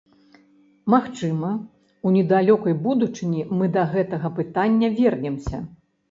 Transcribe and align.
Магчыма, 0.93 1.49
у 2.07 2.13
недалёкай 2.15 2.73
будучыні 2.87 3.41
мы 3.59 3.69
да 3.75 3.83
гэтага 3.91 4.31
пытання 4.39 4.87
вернемся. 4.97 5.61